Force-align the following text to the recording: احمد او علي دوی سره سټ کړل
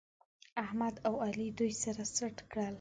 احمد 0.63 0.95
او 1.07 1.13
علي 1.25 1.47
دوی 1.59 1.71
سره 1.83 2.03
سټ 2.15 2.37
کړل 2.51 2.69